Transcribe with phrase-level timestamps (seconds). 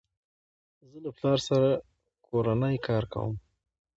[0.89, 1.67] زه له پلار سره
[2.25, 3.33] کورنی کار کوم.